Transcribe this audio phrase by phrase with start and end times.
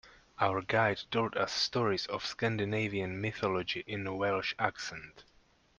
[0.39, 5.25] Our guide told us stories of Scandinavian mythology in a Welsh accent.